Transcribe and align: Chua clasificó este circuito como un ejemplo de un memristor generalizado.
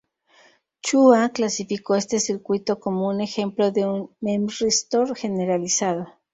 Chua 0.81 1.29
clasificó 1.29 1.93
este 1.93 2.19
circuito 2.19 2.79
como 2.79 3.07
un 3.07 3.21
ejemplo 3.21 3.69
de 3.69 3.85
un 3.85 4.09
memristor 4.19 5.15
generalizado. 5.15 6.07